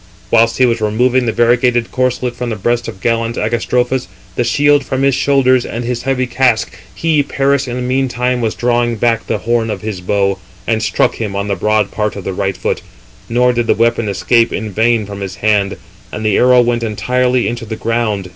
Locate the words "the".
1.27-1.31, 2.49-2.55, 4.33-4.43, 7.75-7.83, 9.27-9.37, 11.49-11.55, 12.23-12.33, 13.67-13.75, 16.25-16.35, 17.63-17.75